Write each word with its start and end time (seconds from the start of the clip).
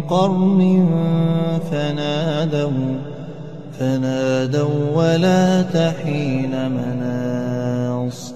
قرن 0.00 0.86
فنادوا 1.70 2.96
فنادوا 3.78 4.94
ولا 4.94 5.62
تحين 5.62 6.70
مناص 6.70 8.34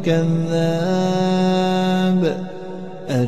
كذاب 0.06 1.09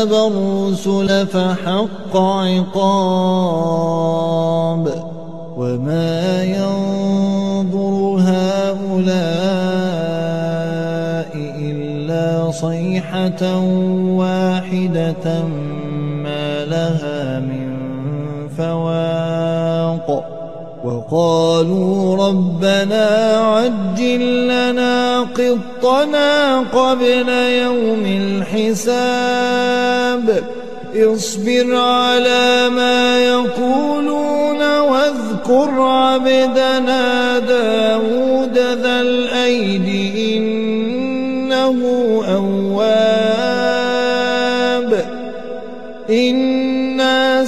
كذب 0.00 0.12
الرسل 0.12 1.26
فحق 1.26 2.16
عقاب 2.16 2.74
وما 5.56 6.44
ينظر 6.44 8.20
هؤلاء 8.20 9.20
إلا 11.58 12.50
صيحة 12.50 13.60
واحدة 14.16 15.42
ما 16.24 16.64
لها 16.64 17.40
من 17.40 17.70
فواق 18.58 20.24
وقالوا 20.84 22.28
ربنا 22.28 23.06
عجل 23.36 24.48
لنا 24.48 25.24
قطنا 25.82 26.60
قبل 26.60 27.28
يوم 27.62 28.04
الحساب 28.46 29.50
اصبر 30.96 31.76
على 31.76 32.68
ما 32.68 33.24
يقولون 33.24 34.78
واذكر 34.78 35.80
عبدنا 35.80 37.38
داود 37.38 38.58
ذا 38.58 39.00
الأيد 39.00 40.14
إنه 40.36 41.78
أواب 42.28 43.30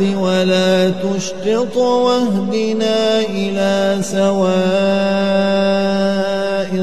ولا 0.00 0.90
تشطط 0.90 1.76
واهدنا 1.76 3.20
إلى 3.20 3.98
سواء 4.02 4.34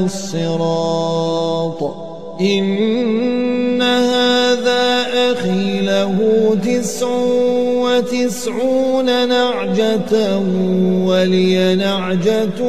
الصراط. 0.04 1.82
إن 2.40 3.82
هذا 3.82 5.06
أخي 5.32 5.80
له 5.80 6.18
تسع 6.64 7.06
وتسعون 7.82 9.28
نعجة 9.28 10.38
ولي 11.04 11.74
نعجة 11.74 12.60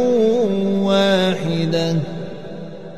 واحدة. 0.82 1.96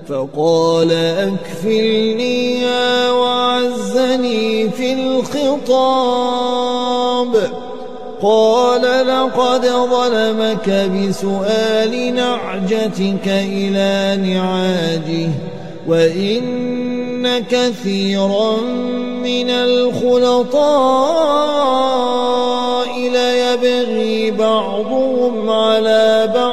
فقال 0.09 0.91
أكفلنيها 1.31 3.11
وعزني 3.11 4.69
في 4.69 4.93
الخطاب. 4.93 6.45
قال 8.21 8.81
لقد 8.81 9.65
ظلمك 9.65 10.69
بسؤال 10.69 12.15
نعجتك 12.15 13.27
إلى 13.27 14.17
نعاجه 14.33 15.29
وإن 15.87 17.39
كثيرا 17.39 18.57
من 19.23 19.49
الخلطاء 19.49 20.59
ليبغي 22.99 24.31
بعضهم 24.31 25.49
على 25.49 26.31
بعض. 26.35 26.44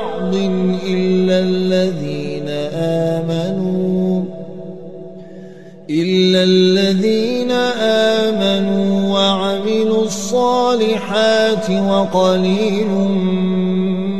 الصالحات 11.02 11.70
وقليل 11.70 12.88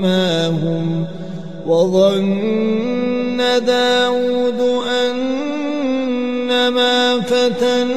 ما 0.02 0.48
هم 0.48 1.06
وظن 1.66 3.36
داود 3.66 4.60
أنما 5.90 7.20
فتناه 7.20 7.92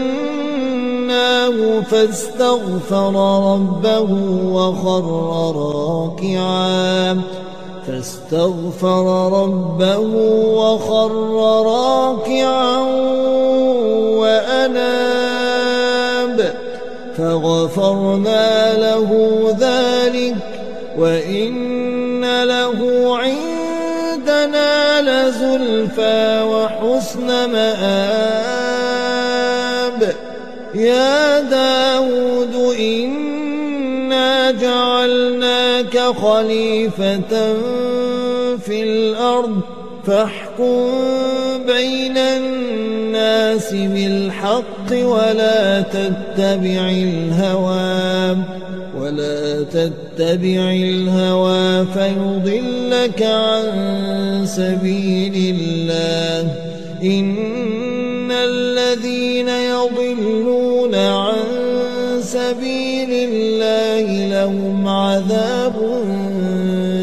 فاستغفر 1.92 3.14
ربه 3.54 4.12
وخر 4.54 5.06
راكعا 5.56 7.22
فاستغفر 7.88 9.06
ربه 9.42 9.98
وخر 10.58 11.12
راكعا 11.66 12.75
فغفرنا 17.76 18.78
له 18.78 19.10
ذلك 19.60 20.36
وإن 20.98 22.44
له 22.44 22.80
عندنا 23.18 25.02
لزلفى 25.02 26.42
وحسن 26.42 27.28
مآب. 27.52 27.76
يا 30.76 31.40
داود 31.40 32.56
إنا 32.80 34.52
جعلناك 34.52 36.00
خليفة 36.00 37.54
في 38.66 38.84
الأرض 38.84 39.62
فاحكم 40.08 40.92
بين 41.68 42.18
الناس 42.18 42.65
بالحق 43.74 44.92
ولا 44.92 45.82
تتبع 45.82 46.90
الهوى 46.90 48.38
ولا 49.00 49.64
تتبع 49.64 50.72
الهوى 50.72 51.86
فيضلك 51.86 53.22
عن 53.24 53.66
سبيل 54.46 55.56
الله. 55.56 56.52
إن 57.04 58.32
الذين 58.32 59.50
يضلون 59.50 60.96
عن 60.96 61.36
سبيل 62.22 63.12
الله 63.12 64.28
لهم 64.28 64.88
عذاب 64.88 65.76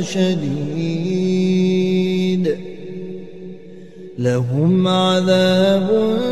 شديد. 0.03 0.73
لهم 4.19 4.89
عذاب 4.89 5.89
شديد 5.91 6.32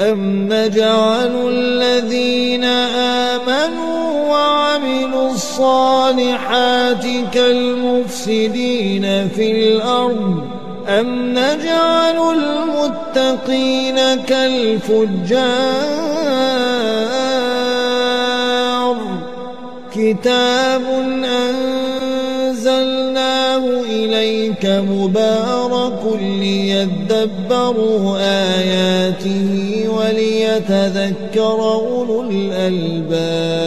أم 0.00 0.48
نجعل 0.52 1.48
الذين 1.48 2.64
آمنوا 3.34 4.28
وعملوا 4.30 5.30
الصالحات 5.30 7.04
كالمفسدين 7.32 9.28
في 9.28 9.52
الأرض 9.52 10.44
أم 10.88 11.30
نجعل 11.30 12.34
المتقين 12.34 13.96
كالفجار 14.26 15.62
كتاب 19.94 20.82
أنزلناه 22.52 23.64
إليك 23.90 24.66
مبارك 24.66 26.02
ليدبروا 26.40 28.18
آياته 28.18 29.71
وليتذكر 30.02 31.58
أولو 31.74 32.22
الألباب 32.30 33.58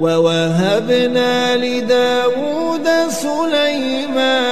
ووهبنا 0.00 1.56
لداود 1.56 2.88
سليمان 3.08 4.48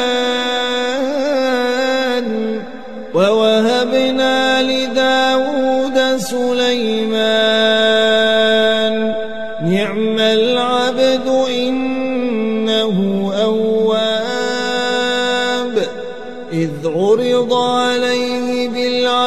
ووهبنا 3.14 4.62
لداود 4.62 6.16
سليمان 6.18 7.36
نعم 9.62 10.18
العبد 10.18 11.28
إنه 11.48 12.98
أواب 13.42 13.76
إذ 16.52 16.70
عرض 16.84 17.52
عليه 17.52 18.55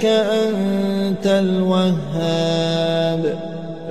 إنك 0.00 0.06
أنت 0.06 1.26
الوهاب. 1.26 3.22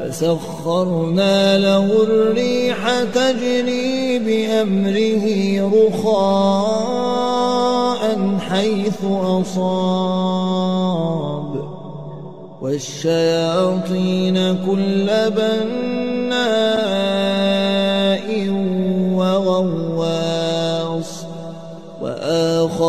فسخرنا 0.09 1.57
له 1.57 2.03
الريح 2.03 3.03
تجري 3.03 4.19
بأمره 4.19 5.25
رخاء 5.87 7.19
حيث 8.49 9.05
أصاب. 9.23 10.59
والشياطين 12.61 14.37
كل 14.65 15.07
بناء 15.29 17.48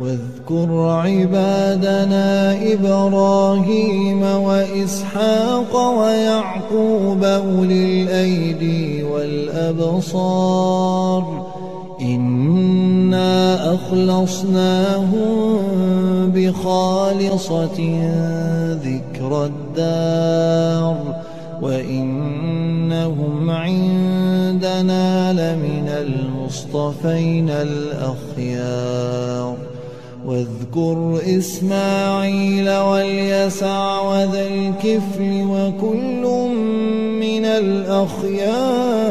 واذكر 0.00 0.70
عبادنا 1.04 2.58
إبراهيم 2.72 4.22
وإسحاق 4.22 5.76
ويعقوب 5.76 7.24
أولي 7.24 8.02
الأيدي 8.02 9.02
والأبصار. 9.02 10.62
إنا 13.12 13.74
أخلصناهم 13.74 15.12
بخالصة 16.34 17.78
ذكر 18.84 19.44
الدار 19.44 20.96
وإنهم 21.62 23.50
عندنا 23.50 25.32
لمن 25.32 25.88
المصطفين 25.88 27.50
الأخيار 27.50 28.92
واذكر 30.26 31.20
إسماعيل 31.38 32.70
واليسع 32.70 34.00
وذا 34.00 34.46
الكفل 34.46 35.44
وكل 35.50 36.22
من 37.20 37.44
الأخيار 37.44 39.02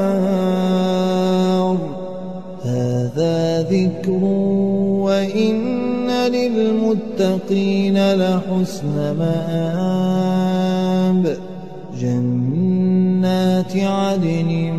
هذا 2.81 3.61
ذكر 3.61 4.23
وإن 5.03 6.09
للمتقين 6.09 8.13
لحسن 8.13 9.15
مآب. 9.19 11.38
جنات 12.00 13.75
عدن 13.75 14.73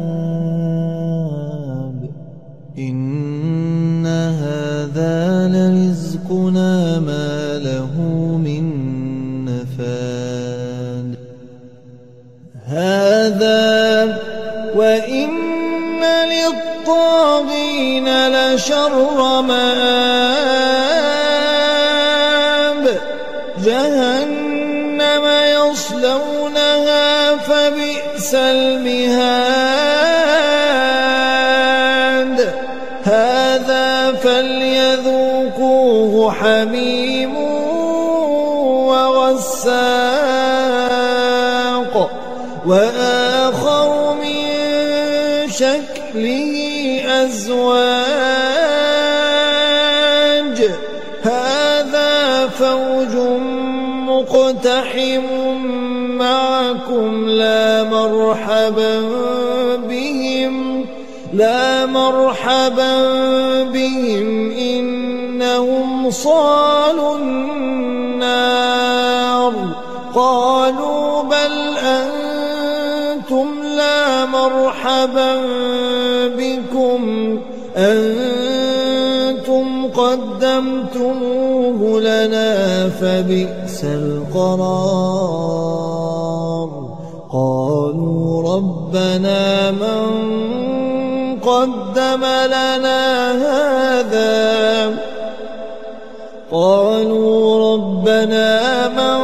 هذا 4.95 5.47
لرزقنا 5.47 6.99
ما 6.99 7.57
له 7.57 7.91
من 8.43 8.65
نفاد. 9.45 11.15
هذا 12.65 14.17
وإن 14.75 15.29
للطاغين 16.31 18.07
لشر 18.27 19.41
مآب 19.41 20.10
وآخر 42.65 44.13
من 44.13 44.41
شكله 45.49 46.53
أزواج 47.05 48.50
مرحبا 75.01 75.35
بكم 76.37 77.01
أنتم 77.77 79.65
قدمتموه 79.87 81.79
لنا 81.99 82.89
فبئس 82.89 83.83
القرار. 83.83 84.91
قالوا 87.33 88.55
ربنا 88.55 89.71
من 89.71 90.01
قدم 91.39 92.25
لنا 92.45 93.31
هذا؟ 93.31 94.91
قالوا 96.51 97.73
ربنا 97.73 98.87
من 98.87 99.21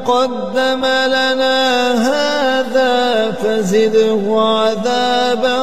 قدم 0.00 0.84
لنا 1.06 1.92
هذا 1.92 2.33
فزده 3.54 4.40
عذابا 4.40 5.58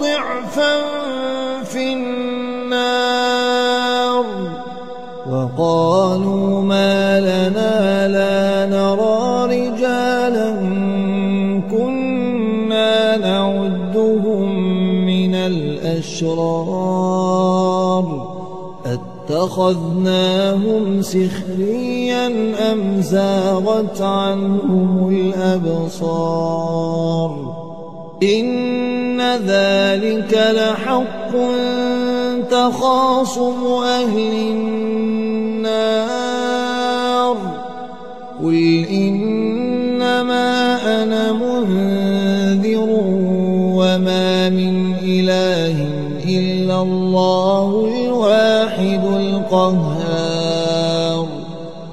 ضعفا 0.00 0.76
في 1.64 1.92
النار. 1.92 3.28
وقالوا 5.30 6.62
ما 6.62 7.20
لنا 7.20 8.08
لا 8.08 8.66
نرى 8.76 9.44
رجالا 9.56 10.50
كنا 11.70 13.16
نعدهم 13.16 14.48
من 15.06 15.34
الأشرار. 15.34 17.37
اتخذناهم 19.30 21.02
سخريا 21.02 22.26
أم 22.72 23.00
زاغت 23.00 24.00
عنهم 24.00 25.08
الأبصار؟ 25.08 26.78
إن 28.22 29.20
ذلك 29.20 30.38
لحق 30.54 31.32
تخاصم 32.50 33.66
أهل 33.84 34.32
النار. 34.50 35.88
قل 38.42 38.86
إنما 38.90 40.48
أنا 41.02 41.32
منذر 41.32 42.86
وما 43.76 44.48
من 44.48 44.94
إله 45.02 45.86
إلا 46.28 46.82
الله 46.82 47.88
الواحد 47.94 49.04
القهار. 49.16 51.26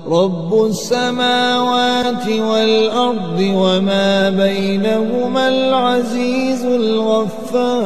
رب 0.09 0.65
السماوات 0.65 2.27
والأرض 2.27 3.39
وما 3.39 4.29
بينهما 4.29 5.47
العزيز 5.47 6.65
الغفار. 6.65 7.85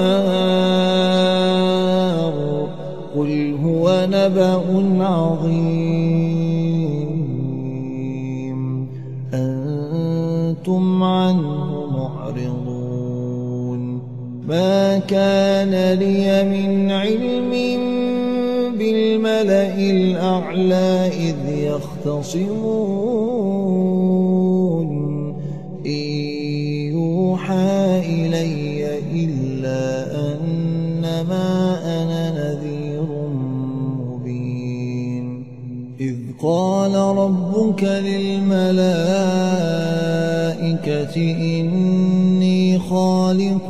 قل 3.18 3.58
هو 3.64 4.08
نبأ 4.10 4.62
عظيم. 5.06 5.89
ما 14.50 14.98
كان 15.00 15.94
لي 15.94 16.44
من 16.44 16.92
علم 16.92 17.52
بالملأ 18.78 19.76
الأعلى 19.78 21.12
إذ 21.14 21.36
يختصمون 21.50 22.50
إن 25.86 26.10
يوحى 26.94 28.00
إلي 28.00 29.00
إلا 29.24 29.82
أنما 30.32 31.50
أنا 31.86 32.32
نذير 32.32 33.08
مبين 34.00 35.26
إذ 36.00 36.16
قال 36.42 36.96
ربك 36.96 37.84
للملائكة 37.84 38.80
إني 41.42 42.80
خالق 42.80 43.70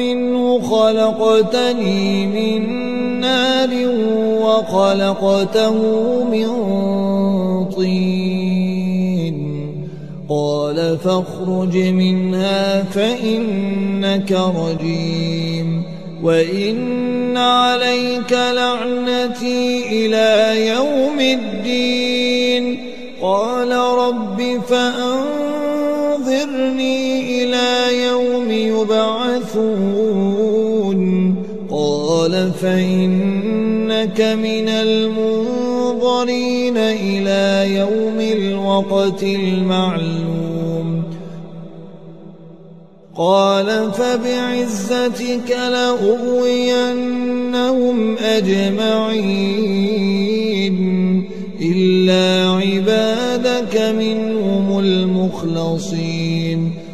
منه 0.00 0.60
خلقتني 0.60 2.26
من 2.26 2.62
نار 3.20 3.68
وخلقته 4.42 5.74
من 6.24 6.48
طين. 7.76 9.36
قال 10.28 10.98
فاخرج 10.98 11.76
منها 11.76 12.82
فإنك 12.82 14.32
رجيم. 14.32 15.82
وإن 16.22 17.36
عليك 17.36 18.32
لعنتي 18.32 19.82
إلى 19.88 20.66
يوم 20.66 21.20
الدين. 21.20 22.78
قال 23.22 23.72
رب 23.72 24.60
فأنظرني 24.68 25.59
إلى 27.80 28.02
يوم 28.02 28.50
يبعثون. 28.50 29.00
قال 31.70 32.50
فإنك 32.62 34.20
من 34.20 34.68
المنظرين 34.68 36.76
إلى 36.76 37.74
يوم 37.74 38.20
الوقت 38.20 39.22
المعلوم. 39.22 41.02
قال 43.16 43.92
فبعزتك 43.92 45.50
لأغوينهم 45.50 46.86
أجمعين. 48.18 49.70
إلا 51.62 52.50
عبادك 52.50 53.76
منهم 53.98 54.78
المخلصين. 54.78 56.29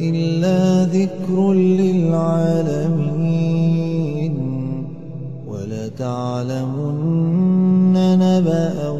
إلا 0.00 0.84
ذكر 0.84 1.52
للعالمين 1.52 3.16
ولتعلمن 5.48 6.96
نبأ 8.18 8.95